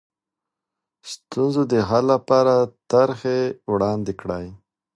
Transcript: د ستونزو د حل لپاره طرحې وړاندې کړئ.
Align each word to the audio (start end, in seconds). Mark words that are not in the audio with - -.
د 1.03 1.03
ستونزو 1.13 1.61
د 1.71 1.73
حل 1.89 2.03
لپاره 2.13 2.53
طرحې 2.91 3.39
وړاندې 3.71 4.13
کړئ. 4.21 4.45